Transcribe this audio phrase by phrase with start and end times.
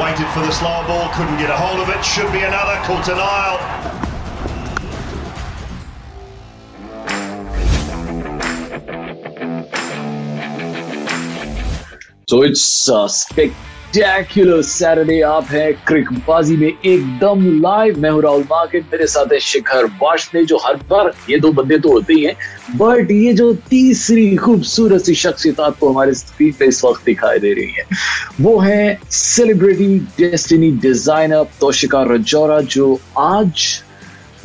[0.00, 2.04] Waited for the slow ball, couldn't get a hold of it.
[2.04, 2.76] Should be another.
[2.84, 3.60] Caught an aisle.
[12.26, 13.52] So it's uh, Stick
[13.94, 19.38] spectacular Saturday आप हैं। क्रिकबाजी में एकदम live मैं हूँ Rahul market. मेरे साथ है
[19.40, 22.34] शिखर वाशने जो हर बार ये दो बंदे तो होते ही हैं।
[22.76, 27.52] बट ये जो तीसरी खूबसूरत सी शख्सियत आपको हमारे स्क्रीन पे इस वक्त दिखाई दे
[27.52, 27.84] रही है,
[28.40, 33.82] वो है celebrity destiny designer Toshika Rajaura, जो आज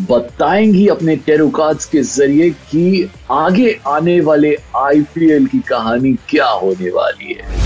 [0.01, 7.33] बताएँगी अपने टेरोकार्ड्स के ज़रिए कि आगे आने वाले आईपीएल की कहानी क्या होने वाली
[7.33, 7.58] है।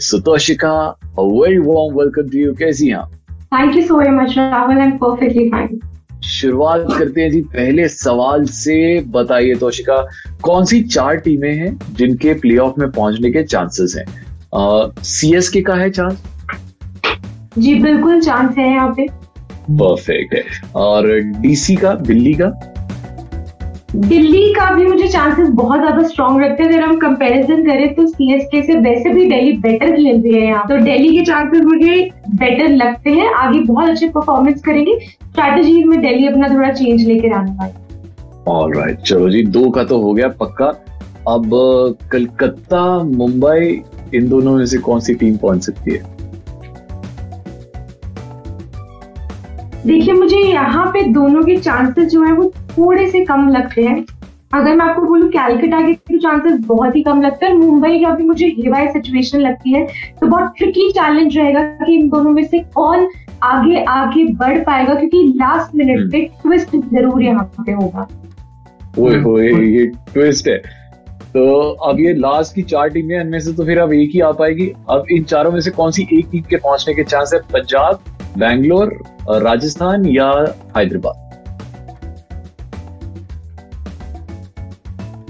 [0.00, 0.72] सुतोशिका
[1.20, 2.56] a very warm welcome to you.
[2.58, 3.04] कैसी हैं
[3.52, 4.80] Thank you so very much, Rahul.
[4.84, 5.78] I'm perfectly fine.
[6.24, 9.96] शुरुआत करते हैं जी पहले सवाल से। बताइए तोशिका
[10.42, 14.06] कौन सी चार टीमें हैं जिनके प्लेऑफ में पहुँचने के चांसेस हैं?
[15.02, 16.22] सी एस के का है चांस
[17.58, 19.06] जी बिल्कुल चांस है यहाँ पे।
[19.70, 22.48] परफेक्ट है। और डीसी का दिल्ली का?
[23.88, 28.06] दिल्ली का भी मुझे चांसेस बहुत ज़्यादा स्ट्रॉन्ग लगते हैं। अगर हम कंपैरिजन करें तो
[28.06, 32.68] सीएसके से वैसे भी दिल्ली बेटर खेलती है यहाँ। तो दिल्ली के चांसेस मुझे बेटर
[32.70, 37.52] लगते हैं। आगे बहुत अच्छे परफॉर्मेंस करेंगे। स्ट्रैटेजीज में दिल्ली अपना थोड़ा चेंज लेकर आने
[37.52, 37.72] वाली
[38.48, 40.66] ऑल राइट चलो जी दो का तो हो गया पक्का।
[41.28, 41.50] अब
[42.12, 43.82] कलकत्ता मुंबई
[44.14, 46.02] इन दोनों में से कौन सी टीम पहुँच सकती है?
[49.86, 54.04] देखिए मुझे यहाँ पे दोनों के चांसेस जो है वो थोड़े से कम लगते हैं।
[54.54, 58.10] अगर मैं आपको बोलूँ कैलकटा के तो चांसेस बहुत ही कम लगते हैं। मुंबई का
[58.10, 59.86] भी मुझे हेवाई सिचुएशन लगती है।
[60.20, 63.08] तो बहुत ट्रिकी चैलेंज रहेगा कि इन दोनों में से कौन
[63.44, 68.08] आगे आगे बढ़ पाएगा, क्योंकि लास्ट मिनट पे ट्विस्ट ज़रूर यहाँ पे होगा।
[68.98, 70.58] ओए होए, ये ट्विस्ट है।
[71.28, 74.30] तो अब ये लास्ट की चार टीमें इनमें से तो फिर अब एक ही आ
[74.32, 77.40] पाएगी। अब इन चारों में से कौन सी एक टीम के पहुँचने के चांस है?
[77.52, 78.00] पंजाब
[78.38, 78.98] बैंगलोर
[79.42, 80.30] राजस्थान या
[80.76, 81.26] हैदराबाद?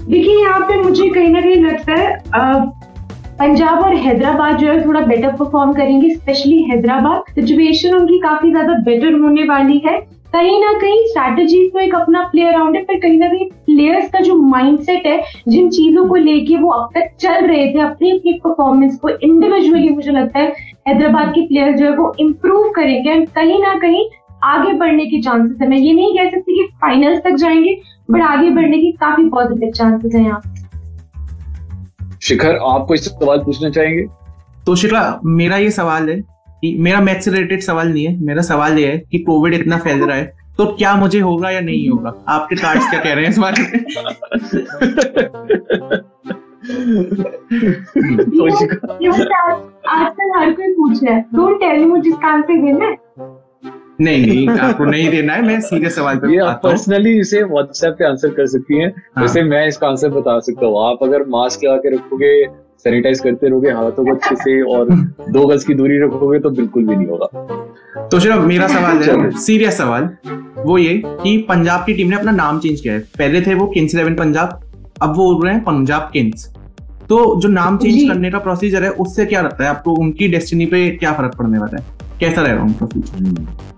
[0.09, 2.77] देखिए, यहाँ पे मुझे कहीं ना कहीं लगता है
[3.39, 7.33] पंजाब और हैदराबाद जो है थोड़ा बेटर परफॉर्म करेंगे स्पेशली हैदराबाद.
[7.35, 9.99] सिचुएशन उनकी काफ़ी ज़्यादा बेटर होने वाली है.
[10.33, 14.09] कहीं ना कहीं स्ट्रैटेजीज तो एक अपना प्ले अराउंड है, पर कहीं ना कहीं प्लेयर्स
[14.11, 18.11] का जो माइंडसेट है, जिन चीज़ों को लेके वो अब तक चल रहे थे, अपनी
[18.11, 20.53] अपनी परफॉर्मेंस को इंडिविजुअली मुझे लगता है,
[20.87, 23.09] हैदराबाद के प्लेयर्स जो है वो इम्प्रूव करेंगे.
[23.09, 24.07] एंड कहीं ना कहीं
[24.43, 28.21] आगे बढ़ने के चांसेस है। मैं ये नहीं कह सकती कि फाइनल्स तक जाएँगे बट
[28.21, 30.41] आगे बढ़ने की काफ़ी पॉजिटिव चांसेस है यहाँ।
[32.21, 34.05] शिखर आप कोई सवाल पूछना चाहेंगे?
[34.65, 38.41] तो शिखा मेरा ये सवाल है कि मेरा मैथ से रिलेटेड सवाल नहीं है मेरा
[38.41, 41.89] सवाल ये है कि कोविड इतना फैल रहा है तो क्या मुझे होगा या नहीं
[41.89, 42.13] होगा?
[42.27, 43.69] आपके कार्ड्स क्या कह रहे हैं इस बारे में?
[49.89, 52.97] आजकल हर कोई पूछ रहा है। डोंट टेल मी मुझे इसका आंसर देना है
[54.01, 57.95] नहीं नहीं आपको नहीं देना है मैं सीधे सवाल पे ये आप पर्सनली इसे व्हाट्सएप
[57.99, 58.89] पे आंसर कर सकती हैं।
[59.19, 62.31] वैसे मैं इसका आंसर बता सकता हूँ। आप अगर मास्क लगा के रखोगे
[62.83, 64.89] सैनिटाइज करते रहोगे हाथों को अच्छे से और
[65.31, 69.31] दो गज की दूरी रखोगे तो बिल्कुल भी नहीं होगा। तो शिखा मेरा सवाल है
[69.39, 70.09] सीरियस सवाल।
[70.57, 73.67] वो ये कि पंजाब की टीम ने अपना नाम चेंज किया है। पहले थे वो
[73.67, 74.59] किंग्स इलेवन पंजाब
[75.01, 76.47] अब वो उड़ रहे हैं पंजाब किंग्स
[77.09, 79.93] तो जो नाम चेंज करने का प्रोसीजर है उससे क्या लगता है आपको?
[79.93, 81.97] उनकी डेस्टिनी पे क्या फ़र्क पड़ने वाला है?
[82.19, 83.77] कैसा रहेगा उनका फ्यूचर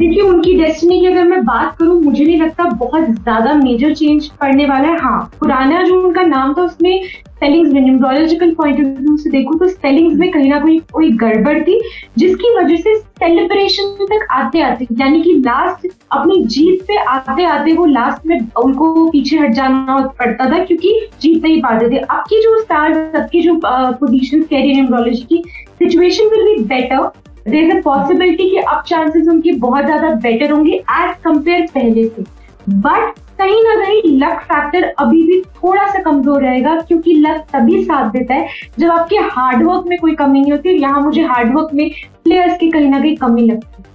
[0.00, 4.28] देखिए, उनकी डेस्टिनी की अगर मैं बात करूँ, मुझे नहीं लगता बहुत ज़्यादा मेजर चेंज
[4.40, 9.00] पड़ने वाला है। हाँ पुराना जो उनका नाम था, उसमें स्पेलिंग्स में न्यूमरोलॉजिकल पॉइंट ऑफ़
[9.00, 11.80] व्यू से देखो तो स्पेलिंग्स में कहीं ना कहीं कोई गड़बड़ थी,
[12.18, 17.72] जिसकी वजह से सेलिब्रेशन तक आते आते यानी कि लास्ट अपनी जीत पे आते आते
[17.74, 22.24] वो लास्ट में उनको पीछे हट जाना पड़ता था, क्योंकि जीत नहीं पाते थे। अब
[22.28, 25.42] की जो स्टार्स अब जो पोजिशन कह रही न्यूमरोलॉजी की
[25.78, 27.10] situation will be better
[27.50, 32.06] there is a possibility कि अब चांसेस उनके बहुत ज़्यादा बेटर होंगे एज कंपेयर पहले
[32.06, 32.24] से।
[32.70, 37.82] बट कहीं ना कहीं लक फैक्टर अभी भी थोड़ा सा कमज़ोर रहेगा क्योंकि लक तभी
[37.84, 38.48] साथ देता है
[38.78, 41.90] जब आपके हार्डवर्क में कोई कमी नहीं होती यहाँ मुझे हार्डवर्क में
[42.24, 43.88] प्लेयर्स की कहीं ना कहीं कमी लगती है।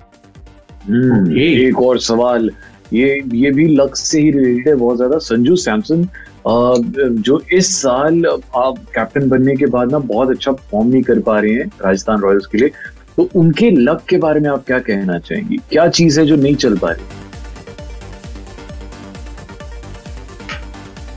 [0.87, 1.67] हम्म, Okay.
[1.67, 2.49] एक और सवाल
[2.93, 6.07] ये ये भी लक से ही रिलेटेड है बहुत ज़्यादा। संजू सैमसन
[7.19, 11.39] जो इस साल आप कैप्टन बनने के बाद ना बहुत अच्छा परफॉर्म नहीं कर पा
[11.39, 12.71] रहे हैं राजस्थान रॉयल्स के लिए।
[13.17, 15.57] तो उनके लक के बारे में आप क्या कहना चाहेंगी?
[15.69, 17.05] क्या चीज़ है जो नहीं चल पा रही?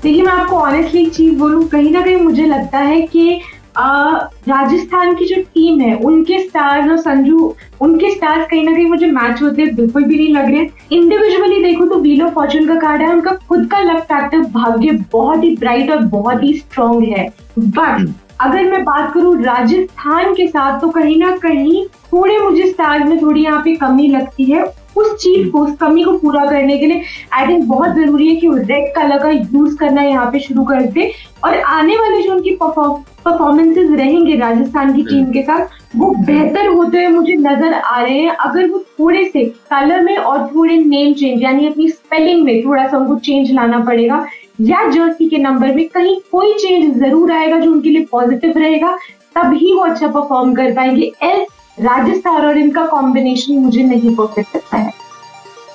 [0.03, 3.41] देखिए, मैं आपको ऑनेस्टली एक चीज़ बोलूँ, कहीं ना कहीं मुझे लगता है कि
[3.79, 9.07] राजस्थान की जो टीम है, उनके स्टार्स और संजू, उनके स्टार्स कहीं ना कहीं मुझे
[9.09, 13.13] मैच होते बिल्कुल भी नहीं लग रहे इंडिविजुअली देखो तो ऑफ़ फॉर्चून का कार्ड है,
[13.13, 17.29] उनका खुद का लक फैक्टर भाग्य बहुत ही ब्राइट और बहुत ही स्ट्रांग है।
[17.59, 18.09] बट
[18.41, 23.21] अगर मैं बात करूँ राजस्थान के साथ तो कहीं ना कहीं थोड़े मुझे स्टार्स में
[23.23, 24.63] थोड़ी यहाँ पे कमी लगती है।
[24.97, 27.03] उस चीज़ को, उस कमी को पूरा करने के लिए
[27.33, 30.65] आई थिंक बहुत ज़रूरी है कि वो रेड कलर का यूज़ करना यहाँ पे शुरू
[30.65, 31.13] कर दे।
[31.45, 36.99] और आने वाले जो उनकी परफॉर्मेंसेज रहेंगे राजस्थान की टीम के साथ, वो बेहतर होते
[36.99, 41.13] हुए मुझे नज़र आ रहे हैं। अगर वो थोड़े से कलर में और थोड़े नेम
[41.15, 44.25] चेंज यानी अपनी स्पेलिंग में थोड़ा सा उनको चेंज लाना पड़ेगा
[44.59, 48.97] या जर्सी के नंबर में कहीं कोई चेंज ज़रूर आएगा जो उनके लिए पॉजिटिव रहेगा
[49.35, 51.45] तभी वो अच्छा परफॉर्म कर पाएँगे। एल
[51.79, 54.93] राजस्थान और इनका कॉम्बिनेशन मुझे नहीं परफेक्ट लगता है।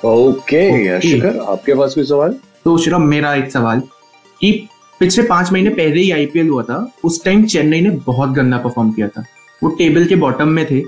[0.05, 2.35] ओके शिखर आपके पास कोई सवाल?
[2.63, 3.79] तो शिरम मेरा एक सवाल
[4.41, 4.51] कि
[4.99, 8.91] पिछले पाँच महीने पहले ही आईपीएल हुआ था उस टाइम चेन्नई ने बहुत गंदा परफॉर्म
[8.91, 9.25] किया था।
[9.61, 10.79] वो टेबल के बॉटम में थे।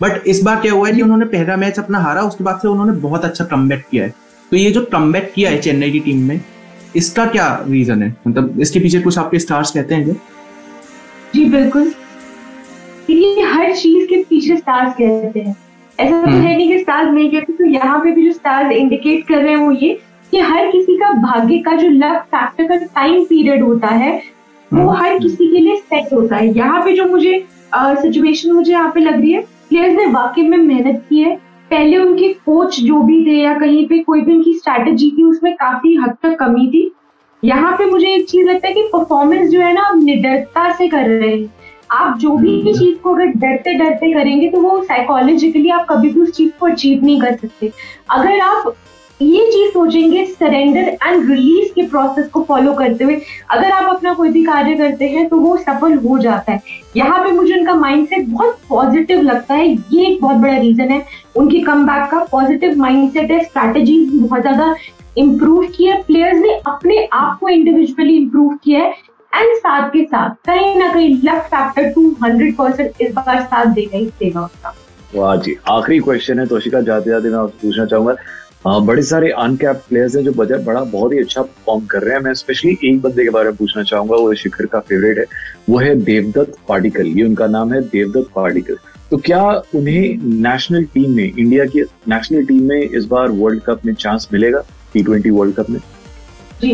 [0.00, 2.68] बट इस बार क्या हुआ है कि उन्होंने पहला मैच अपना हारा उसके बाद से
[2.68, 4.14] उन्होंने बहुत अच्छा कम किया है।
[4.52, 6.40] तो ये जो कम किया है चेन्नई की टीम में
[6.96, 8.14] इसका क्या रीजन है?
[8.26, 10.14] मतलब इसके पीछे कुछ आपके स्टार्स कहते हैं क्या?
[11.34, 11.92] जी बिल्कुल।
[13.10, 15.56] ये हर चीज़ के पीछे स्टार्स कहते हैं।
[15.98, 19.26] ऐसा तो है नहीं कि स्टार्स नहीं कहते तो यहाँ पे भी जो स्टार्स इंडिकेट
[19.28, 19.98] कर रहे हैं वो ये
[20.32, 24.20] कि हर किसी का भाग्य का जो लक फैक्टर का टाइम पीरियड होता है
[24.70, 27.44] वो हर किसी के लिए सेट होता है। यहाँ पे जो मुझे
[27.74, 31.38] सिचुएशन मुझे यहाँ पे लग रही है प्लेयर्स ने वाकई में मेहनत की है।
[31.70, 35.54] पहले उनके कोच जो भी थे या कहीं पे कोई भी उनकी स्ट्रैटेजी थी उसमें
[35.54, 36.90] काफ़ी हद तक कमी थी।
[37.42, 40.88] यहाँ पे मुझे एक चीज़ लगता है कि परफॉर्मेंस जो है ना आप निडरता से
[40.88, 41.54] कर रहे हैं।
[41.90, 46.10] आप जो भी हम्म। चीज़ को अगर डरते डरते करेंगे तो वो साइकोलॉजिकली आप कभी
[46.10, 47.70] भी उस चीज़ को अचीव नहीं कर सकते।
[48.10, 48.74] अगर आप
[49.20, 53.20] ये चीज़ सोचेंगे सरेंडर एंड रिलीज़ के प्रोसेस को फॉलो करते हुए।
[53.50, 56.62] अगर आप अपना कोई भी कार्य करते हैं तो वो सफल हो जाता है।
[56.96, 61.04] यहाँ पे मुझे उनका माइंडसेट बहुत पॉजिटिव लगता है। ये एक बहुत बड़ा रीजन है।
[61.36, 64.74] उनकी कम का पॉजिटिव माइंडसेट है। स्ट्रैटेजी बहुत ज़्यादा
[65.18, 68.94] इम्प्रूव किया है। प्लेयर्स ने अपने आप को इंडिविजुअली इम्प्रूव किया है।
[69.32, 73.66] एंड साथ के साथ, कहीं ना कहीं luck factor two hundred percent इस बार साथ
[73.66, 74.74] देगा ही देगा उसका
[75.14, 78.14] वाह जी, आखिरी क्वेश्चन है। तोशिका जाते जाते मैं आपसे पूछना चाहूँगा।
[78.66, 82.22] बड़े सारे अनकैप प्लेयर्स हैं जो बजट बड़ा, बहुत ही अच्छा परफॉर्म कर रहे हैं।
[82.22, 85.24] मैं स्पेशली एक बंदे के बारे में पूछना चाहूँगा, वो शिखर का फेवरेट है।
[85.68, 88.76] वो है देवदत्त पार्टिकल ये उनका नाम है देवदत्त पार्टिकल
[89.10, 89.42] तो क्या
[89.74, 94.28] उन्हें नेशनल टीम में इंडिया की नेशनल टीम में इस बार वर्ल्ड कप में चांस
[94.32, 94.62] मिलेगा?
[94.92, 95.80] टी ट्वेंटी वर्ल्ड कप में?
[96.62, 96.72] जी।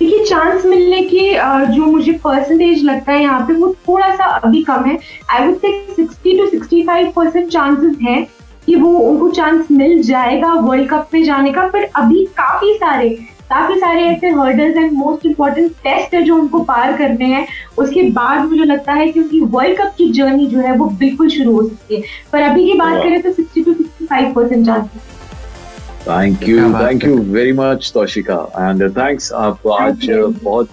[0.00, 1.30] देखिए चांस मिलने की
[1.74, 4.98] जो मुझे परसेंटेज लगता है यहाँ पे, वो थोड़ा सा अभी कम है।
[5.30, 8.26] I would say 60 to 65 percent chances हैं।
[8.66, 13.08] कि वो उनको चांस मिल जाएगा वर्ल्ड कप में जाने का पर अभी काफ़ी सारे
[13.50, 17.46] काफ़ी सारे ऐसे hurdles and most important test है जो उनको पार करने हैं।
[17.78, 21.52] उसके बाद मुझे लगता है क्योंकि वर्ल्ड कप की जर्नी जो है वो बिल्कुल शुरू
[21.52, 25.10] हो सकती है। पर अभी की बात करें तो sixty two sixty five percent chances
[26.08, 30.06] thank you thank you very much Toshika and thanks आप आज
[30.44, 30.68] बहुत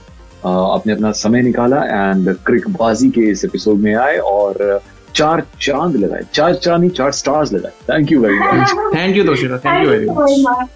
[0.46, 4.80] आपने अपना समय निकाला एंड क्रिकबाजी के इस एपिसोड में आए और
[5.20, 9.24] चार चाँद लगाए। चार चाँद ही चार स्टार्स लगाए। Thank you very much thank you
[9.24, 10.68] Toshika thank you very much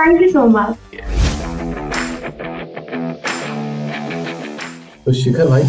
[0.00, 0.76] thank you so much
[5.04, 5.62] तो शिखर भाई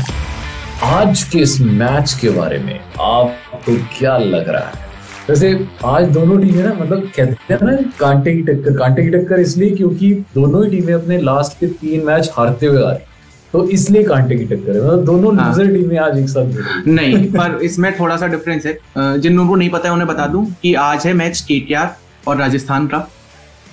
[0.84, 4.90] आज के इस मैच के बारे में आपको क्या लग रहा है?
[5.30, 5.50] वैसे
[5.86, 9.76] आज दोनों टीमें ना मतलब कहते हैं ना कांटे की टक्कर कांटे की टक्कर इसलिए
[9.76, 13.06] क्योंकि दोनों ही टीमें अपने लास्ट के तीन मैच हारते हुए आ रही
[13.54, 17.26] तो इसलिए कांटे की टक्कर है मतलब दोनों हाँ। लूजर टीमें आज एक साथ नहीं
[17.32, 18.78] पर इसमें थोड़ा सा डिफरेंस है।
[19.20, 21.96] जिन लोगों को नहीं पता है उन्हें बता दूँ कि आज है मैच केटीआर
[22.28, 22.98] और राजस्थान का।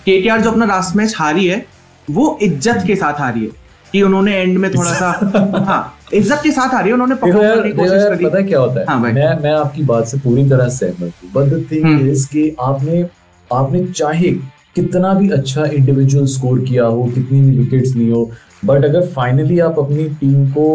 [0.07, 1.65] केटीआर जो अपना लास्ट मैच हारी है
[2.09, 3.51] वो इज़्ज़त के साथ हारी है
[3.93, 5.11] कि उन्होंने एंड में थोड़ा सा
[5.67, 8.87] हाँ इज़्ज़त के साथ हारी उन्होंने कोशिश करी। पता क्या होता है?
[8.87, 12.55] हाँ मैं मैं आपकी बात से पूरी तरह सहमत हूँ। बट द थिंग इज़ कि
[12.61, 13.03] आपने
[13.51, 14.31] आपने चाहे
[14.79, 18.31] कितना भी अच्छा इंडिविजुअल स्कोर किया हो कितनी भी विकेट्स ली हो
[18.65, 20.69] बट अगर फाइनली आप अपनी टीम को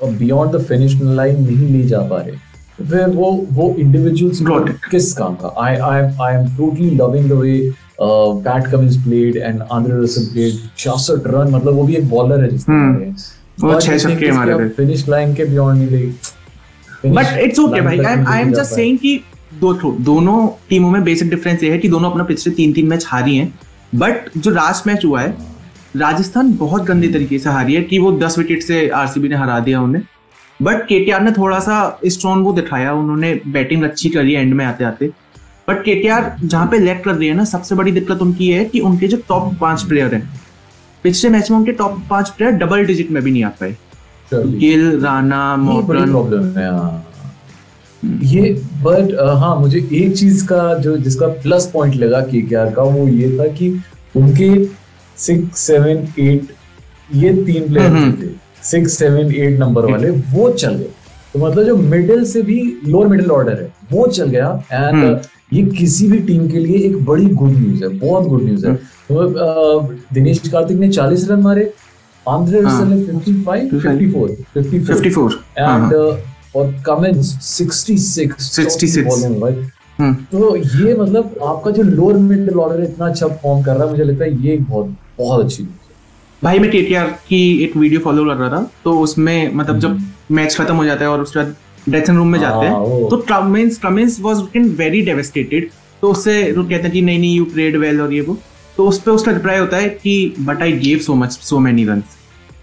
[0.00, 2.44] बियॉन्ड द फिनिश लाइन नहीं ले जा पा रहे
[2.78, 4.38] तो फिर वो वो इंडिविजुअल्स
[4.90, 5.54] किस काम का?
[5.58, 7.58] I I I am totally loving the way
[8.00, 12.48] Pat Cummins played and Andre Russell played 66 run मतलब वो भी एक बॉलर है
[12.50, 13.14] जिसने हम्म।
[13.62, 17.98] वो छह छक्के मारे थे। फिनिश लाइन के बियॉन्ड नहीं ले बट इट्स ओके भाई।
[17.98, 19.20] I I am just saying कि
[19.60, 23.06] दो दोनों टीमों में बेसिक डिफरेंस ये है कि दोनों अपना पिछले तीन तीन मैच
[23.08, 23.52] हारी हैं।
[23.94, 25.36] बट जो लास्ट मैच हुआ है
[25.96, 29.58] राजस्थान बहुत गंदे तरीके से हारी है कि वो दस विकेट से आरसीबी ने हरा
[29.60, 30.02] दिया उन्हें।
[30.62, 34.84] बट केटीआर ने थोड़ा सा स्ट्रॉन्ग वो दिखाया उन्होंने बैटिंग अच्छी करी एंड में आते
[34.84, 35.10] आते
[35.68, 38.80] बट केटीआर जहाँ पे लैक कर रही है ना सबसे बड़ी दिक्कत उनकी है कि
[38.80, 40.40] उनके जो टॉप पाँच प्लेयर हैं
[41.02, 43.76] पिछले मैच में उनके टॉप पाँच प्लेयर डबल डिजिट में भी नहीं आ पाए।
[44.32, 45.56] गिल राणा
[46.56, 47.05] हाँ।
[48.24, 48.50] ये
[48.82, 53.06] बट हाँ मुझे एक चीज़ का जो जिसका प्लस पॉइंट लगा के क्या का वो
[53.08, 53.70] ये था कि
[54.16, 54.50] उनके
[55.18, 56.48] सिक्स सेवन एट
[57.10, 58.34] ये तीन प्लेयर हम्म, थे
[58.64, 60.90] सिक्स सेवन एट नंबर वाले वो चल गए
[61.34, 65.16] तो मतलब जो मिडिल से भी लोअर मिडिल ऑर्डर है वो चल गया एंड हम्म।
[65.52, 68.72] ये किसी भी टीम के लिए एक बड़ी गुड न्यूज़ है बहुत गुड न्यूज़ है
[68.72, 71.72] हम्म। तो दिनेश कार्तिक ने 40 रन मारे
[72.26, 75.92] आंद्रे हाँ। ने 55 54 54 54 हाँ, एंड।
[76.56, 79.52] और कमिंस 66 66 बॉलिंग भाई
[79.98, 83.90] हम्म। तो ये मतलब आपका जो लोअर मिडिल ऑर्डर इतना अच्छा फॉर्म कर रहा है
[83.90, 85.68] मुझे लगता है ये बहुत बहुत अच्छी
[86.42, 90.56] भाई मैं केटीआर की एक वीडियो फॉलो कर रहा था तो उसमें मतलब जब मैच
[90.56, 91.54] खत्म हो जाता है और उसके बाद
[91.88, 95.70] ड्रेसिंग रूम में जाते हाँ, हैं तो Cummins Cummins was looking very devastated
[96.02, 98.36] तो उससे वो कहता है कि नहीं नहीं यू प्लेड वेल और ये वो।
[98.76, 101.84] तो उस पे उसका रिप्लाई होता है कि but I gave so much so many
[101.84, 102.02] run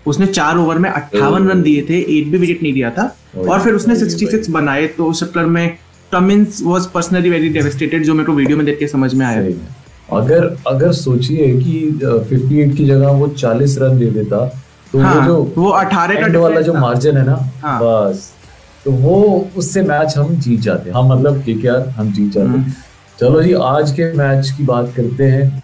[0.08, 3.16] उसने चार ओवर में अट्ठावन रन दिए थे एक भी विकेट नहीं दिया था।
[3.50, 5.78] और फिर उसने ओए, 66 बनाए तो उस चक्कर में
[6.12, 9.42] Cummins was personally very devastated जो मेरे को वीडियो में देख के समझ में आया।
[10.12, 14.46] अगर अगर सोचिए कि फिफ्टी एट की जगह वो चालीस रन दे देता
[14.94, 18.32] तो हाँ, वो जो वो 18 का वाला जो मार्जिन है ना हाँ। बस।
[18.86, 21.52] तो वो उससे मैच हम जीत जाते हैं। हम मतलब के
[21.92, 22.76] हम जीत जाते हम्म। हैं
[23.20, 25.64] चलो जी आज के मैच की बात करते हैं।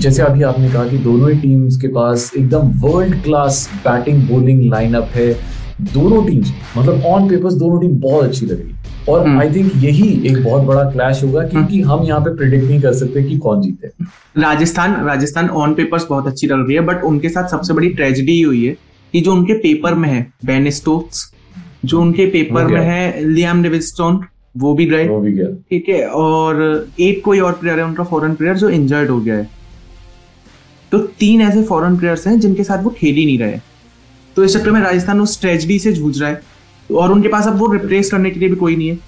[0.00, 4.62] जैसे अभी आपने कहा कि दोनों ही टीम्स के पास एकदम world class batting bowling
[4.70, 5.32] lineup है।
[5.92, 9.72] दोनों टीम्स मतलब ऑन पेपर्स दोनों टीम बहुत अच्छी लग रही और हम्म। आई थिंक
[9.84, 13.36] यही एक बहुत बड़ा क्लैश होगा क्योंकि हम यहाँ पे प्रिडिक्ट नहीं कर सकते कि
[13.38, 13.90] कौन जीते।
[14.40, 18.40] राजस्थान राजस्थान ऑन पेपर्स बहुत अच्छी लग रही है बट उनके साथ सबसे बड़ी ट्रेजिडी
[18.40, 18.76] हुई है
[19.14, 21.30] कि जो उनके पेपर में है बेन स्टोक्स
[21.84, 24.20] जो उनके पेपर में है लियाम डेविस्टोन
[24.56, 28.04] वो भी गए। वो भी गया। ठीक है और एक कोई और प्लेयर है उनका
[28.04, 29.48] फॉरेन प्लेयर जो इंजर्ड हो गया है।
[30.92, 33.60] तो तीन ऐसे फॉरेन प्लेयर्स हैं जिनके साथ वो खेल ही नहीं रहे।
[34.36, 36.42] तो इस चक्कर में राजस्थान उस ट्रेजिडी से जूझ रहा है
[36.90, 38.98] और उनके पास अब वो रिप्लेस करने के लिए भी कोई नहीं है।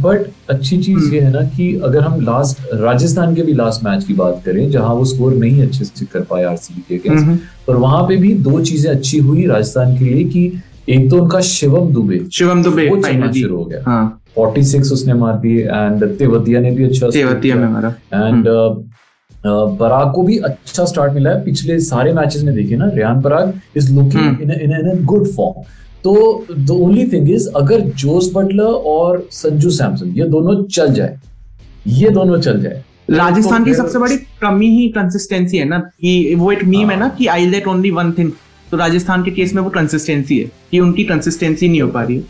[0.00, 3.84] बट अच्छी हम्म। चीज़ ये है ना कि अगर हम लास्ट राजस्थान के भी लास्ट
[3.84, 7.24] मैच की बात करें जहाँ वो स्कोर नहीं अच्छे से कर पाए आरसीबी के अगेंस्ट
[7.24, 11.22] हम्म। पर वहाँ पे भी दो चीज़ें अच्छी हुई राजस्थान के लिए कि एक तो
[11.22, 15.60] उनका शिवम दुबे शिवम दुबे वो चलना शुरू हो गया। हाँ। 46 उसने मार दिए
[15.60, 18.48] एंड तेवतिया ने भी अच्छा तेवतिया में मारा। एंड
[19.46, 23.52] बराग को भी अच्छा स्टार्ट मिला है। पिछले सारे मैचेस में देखिए ना Riyan Parag
[23.76, 24.40] is looking.
[24.42, 25.62] In in in good form
[26.04, 26.14] तो
[26.50, 31.18] द ओनली थिंग इज़ अगर जोस बटलर और संजू सैमसन ये दोनों चल जाए
[31.86, 36.34] ये दोनों चल जाए राजस्थान तो की सबसे बड़ी कमी ही कंसिस्टेंसी है ना कि
[36.34, 38.30] वो एक मीम है ना कि I let only one thing
[38.70, 42.16] तो राजस्थान के केस में वो कंसिस्टेंसी है कि उनकी कंसिस्टेंसी नहीं हो पा रही
[42.16, 42.22] है।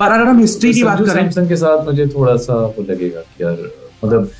[0.00, 3.20] पर अगर हम हिस्ट्री की बात करें सैमसन के साथ मुझे थोड़ा सा वो लगेगा
[3.20, 3.58] कि यार
[4.04, 4.30] मतलब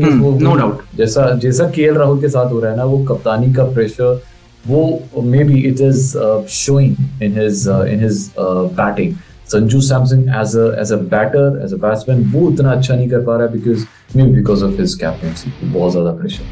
[0.00, 0.96] Hmm, वो no doubt.
[0.96, 4.20] जैसा जैसा केएल राहुल के साथ हो रहा है ना वो कप्तानी का प्रेशर
[4.68, 6.16] वो may be it is
[6.48, 9.14] showing in his in his batting
[9.48, 13.20] Sanju Samson as a as a batter as a batsman वो उतना अच्छा नहीं कर
[13.20, 13.84] पा रहा है because
[14.16, 16.44] may because of his captaincy बहुत ज़्यादा प्रेशर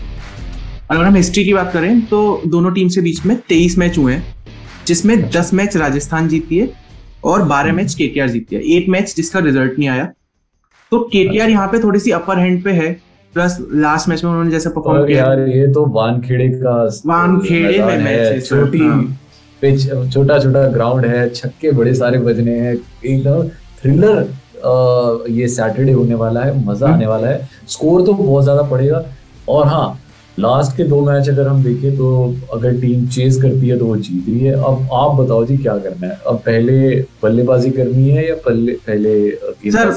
[0.91, 4.13] अगर हम हिस्ट्री की बात करें तो दोनों टीम से बीच में तेईस मैच हुए
[4.13, 4.35] हैं
[4.87, 6.69] जिसमें दस मैच राजस्थान जीती है
[7.25, 10.13] और बारह मैच केटीआर जीती है। एक मैच जिसका रिज़ल्ट नहीं आया
[10.93, 12.93] तो केटीआर यहाँ पे थोड़ी सी अपर हैंड पे है।
[13.35, 16.77] प्लस लास्ट मैच में उन्होंने जैसे परफॉर्म किया। यार ये तो वानखेड़े का
[17.07, 18.79] वानखेड़े में मैच छोटी।
[19.63, 23.49] पिच छोटा। छोटा ग्राउंड है छक्के बड़े सारे बजने हैं। एकदम
[23.83, 29.05] थ्रिलर ये सैटरडे होने वाला है मज़ा। आने वाला है। स्कोर तो बहुत ज़्यादा पड़ेगा।
[29.49, 29.99] और हाँ
[30.39, 33.97] लास्ट के दो मैच अगर हम देखें तो अगर टीम चेस करती है तो वो
[33.99, 36.19] जीत रही है। अब आप बताओ जी क्या करना है?
[36.27, 39.93] अब पहले बल्लेबाजी करनी है या पहले पहले सर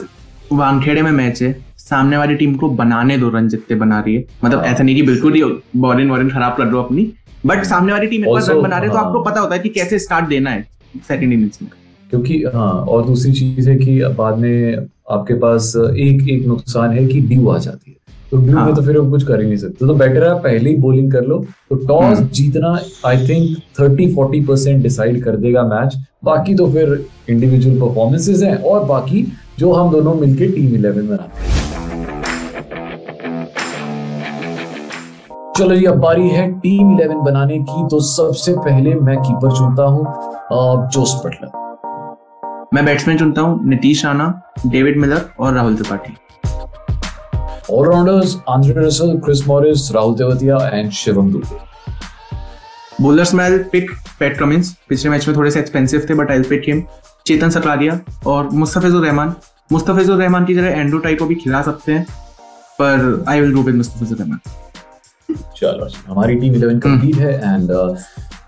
[0.51, 4.25] वानखेड़े में मैच है सामने वाली टीम को बनाने दो रन जितने बना रही है
[4.43, 5.43] मतलब। ऐसा नहीं कि बिल्कुल ही
[5.77, 7.11] बॉलिंग वॉलिंग खराब कर दो अपनी
[7.45, 9.61] बट सामने वाली टीम एक रन बना रही है तो हाँ। आपको पता होता है
[9.61, 11.71] कि कैसे स्टार्ट देना है सेकंड इनिंग्स में
[12.09, 17.05] क्योंकि हाँ और दूसरी चीज़ है कि बाद में आपके पास एक एक नुकसान है
[17.07, 17.97] कि ड्यू आ जाती है
[18.31, 20.33] तो ड्यू हाँ। में तो फिर आप कुछ कर ही नहीं सकते तो बेटर है
[20.41, 21.37] पहले ही बॉलिंग कर लो
[21.69, 26.71] तो टॉस हम्म। जीतना I think thirty forty percent decide कर देगा मैच बाकी तो
[26.71, 29.25] फिर इंडिविजुअल परफॉर्मेंसेज हैं और बाकी
[29.59, 31.57] जो हम दोनों मिलके टीम इलेवन बनाते हैं।
[35.57, 39.83] चलो जी अब बारी है टीम इलेवन बनाने की। तो सबसे पहले मैं कीपर चुनता
[39.83, 40.03] हूँ
[40.93, 41.49] जोस बटलर
[42.73, 44.33] मैं बैट्समैन चुनता हूँ नीतीश राणा
[44.67, 46.13] डेविड मिलर और Rahul Tripathi.
[47.71, 51.57] All-rounders, Andre Russell, Chris Morris, Rahul Tewatia and Shivam Dubey.
[53.01, 56.63] Bowlers में पिक पैट कमिंस पिछले मैच में थोड़े से एक्सपेंसिव थे but I pick
[56.67, 56.81] him
[57.25, 59.33] Chetan Sakariya और मुस्तफिजुर रहमान
[59.71, 62.05] मुस्तफिजुर रहमान की जगह एंड्रू टाई को भी खिला सकते हैं
[62.81, 64.39] पर I will go with Mustafizur Rahman.
[65.57, 67.71] चलो हमारी टीम इलेवन कंप्लीट है एंड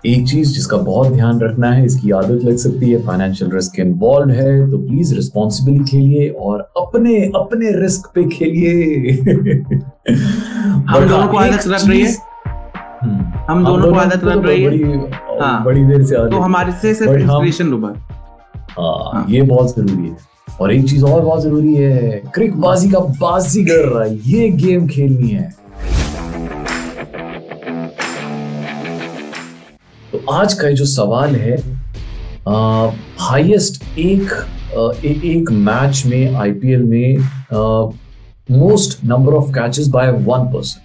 [0.06, 4.30] एक चीज़ जिसका बहुत ध्यान रखना है इसकी आदत लग सकती है फाइनेंशियल रिस्क इन्वॉल्व
[4.30, 9.12] है तो प्लीज़ रिस्पॉन्सिबली खेलिए और अपने अपने रिस्क पे खेलिए।
[10.88, 12.12] हम दोनों को आदत लग रही है।
[13.48, 15.10] हम दोनों को आदत लग रही है।
[15.40, 17.96] हाँ, बड़ी देर से तो हमारे से सिर्फ़ इंस्पिरेशन लो बस
[18.78, 20.16] हाँ, ये बहुत ज़रूरी है।
[20.62, 25.50] और एक चीज़ और बहुत ज़रूरी है क्रिक बाजी का बाजीगर ये गेम खेलनी है।
[30.12, 31.56] तो आज का जो सवाल है
[33.20, 37.16] हाईएस्ट एक आ, ए, एक मैच में आईपीएल में
[38.50, 40.80] most number of catches by one person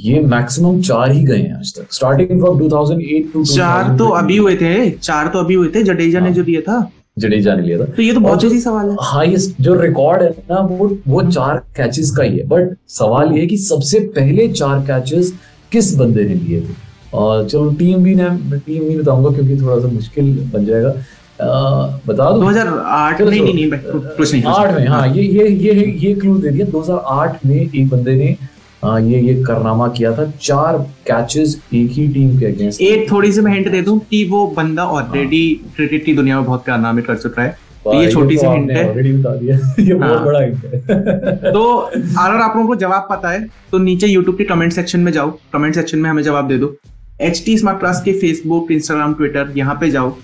[0.00, 4.36] ये मैक्सिमम चार ही गए हैं आज तक। स्टार्टिंग फ्रॉम 2008 टू चार तो अभी
[4.36, 6.78] हुए थे चार तो अभी हुए थे जडेजा ने हाँ। जो दिया था।
[7.16, 10.30] जडेजा ने लिया था। तो ये तो बहुत अच्छी सवाल है। हाईएस्ट जो रिकॉर्ड है
[10.50, 14.48] ना वो वो चार कैचेस का ही है। बट सवाल ये है कि सबसे पहले
[14.48, 15.32] चार कैचेस
[15.72, 16.74] किस बंदे ने लिए थे?
[17.14, 21.86] और चलो टीम भी ना टीम नहीं बताऊँगा क्योंकि थोड़ा सा मुश्किल बन जाएगा। आ,
[22.06, 23.68] बता दो। 2008 नहीं नहीं नहीं
[24.16, 27.88] कुछ नहीं आठ में हाँ ये ये ये ये क्लू दे दिया। 2008 में एक
[27.88, 28.36] बंदे ने
[28.84, 33.32] आ, ये ये करनामा किया था। चार कैचेस एक ही टीम के अगेंस्ट एक थोड़ी
[33.32, 35.44] सी मैं हिंट दे दूँ कि वो बंदा ऑलरेडी
[35.76, 38.88] क्रिकेट की दुनिया में बहुत कारनामे कर चुका है। तो ये छोटी सी हिंट है।
[38.90, 40.78] ऑलरेडी बता दिया। ये बहुत हाँ। बड़ा हिंट है।
[41.52, 45.12] तो अगर आप लोगों को जवाब पता है तो नीचे यूट्यूब के कमेंट सेक्शन में
[45.12, 46.74] जाओ। कमेंट सेक्शन में हमें जवाब दे दो।
[47.20, 50.14] एच टी स्मार्ट क्लास के फेसबुक इंस्टाग्राम ट्विटर यहाँ पे जाओ।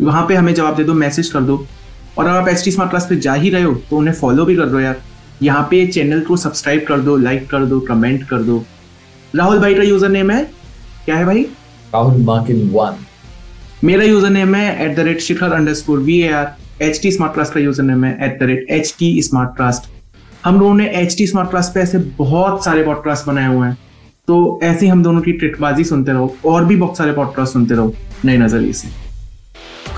[0.00, 1.64] वहाँ पे हमें जवाब दे दो मैसेज कर दो।
[2.18, 4.44] और अगर आप एच टी स्मार्ट क्लास पे जा ही रहे हो तो उन्हें फॉलो
[4.44, 4.96] भी कर दो यार।
[5.42, 8.62] यहाँ पे चैनल को सब्सक्राइब कर दो लाइक कर दो कमेंट कर दो।
[9.34, 10.42] राहुल भाई का यूज़र नेम है?
[11.04, 11.42] क्या है भाई?
[11.94, 12.96] राहुल मार्किन वन।
[13.84, 17.50] मेरा यूज़र नेम है at the rate Shikhar underscore V R H T smart class
[17.50, 19.86] का यूज़र नेम है at the rate H T smart class
[20.44, 23.76] हम लोगों ने एच टी स्मार्ट क्लास पे ऐसे बहुत सारे पॉडकास्ट बनाए हुए हैं।
[24.28, 27.94] तो ऐसे हम दोनों की ट्रिटबाजी सुनते रहो और भी बहुत सारे पॉडकास्ट सुनते रहो
[28.24, 28.88] नए नज़रिए से।